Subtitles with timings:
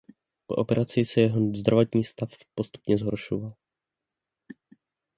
[0.47, 3.53] Po operaci se jeho zdravotní stav postupně zhoršoval.